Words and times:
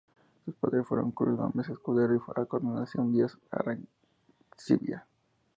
Sus 0.45 0.55
padres 0.55 0.87
fueron 0.87 1.11
Cruz 1.11 1.37
Gómez 1.37 1.69
Escudero 1.69 2.15
y 2.15 2.17
Encarnación 2.41 3.11
Díaz 3.13 3.37
Arancibia. 3.51 5.05